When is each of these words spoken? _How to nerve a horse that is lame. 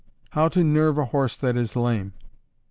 _How 0.33 0.49
to 0.53 0.63
nerve 0.63 0.97
a 0.97 1.05
horse 1.05 1.37
that 1.37 1.55
is 1.55 1.75
lame. 1.75 2.13